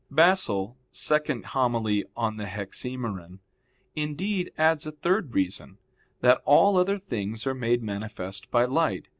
[0.09, 1.85] Basil [*Hom.
[1.87, 3.39] ii in Hexaem.],
[3.95, 5.77] indeed, adds a third reason:
[6.21, 9.09] that all other things are made manifest by light.